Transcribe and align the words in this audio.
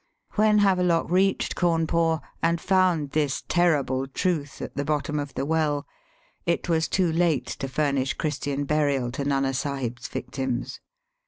When 0.33 0.57
Havelock 0.65 1.11
reached 1.11 1.53
Cawnpore, 1.53 2.21
and 2.41 2.59
found 2.59 3.11
this 3.11 3.43
terrible 3.47 4.07
truth 4.07 4.59
at 4.59 4.75
the 4.75 4.83
bottom 4.83 5.19
of 5.19 5.35
the 5.35 5.45
well, 5.45 5.85
it 6.47 6.67
was 6.67 6.87
too 6.87 7.11
late 7.11 7.45
to 7.45 7.67
furnish 7.67 8.15
Christian 8.15 8.63
burial 8.63 9.11
to 9.11 9.23
Nana 9.23 9.53
Sahib's 9.53 10.07
victims. 10.07 10.79